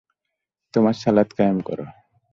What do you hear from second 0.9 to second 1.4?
সালাত